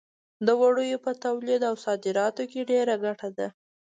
د 0.45 0.47
وړیو 0.61 0.97
په 1.05 1.11
تولید 1.23 1.61
او 1.69 1.75
صادراتو 1.85 2.43
کې 2.51 2.67
ډېره 2.71 2.95
ګټه 3.05 3.29
ده. 3.37 3.47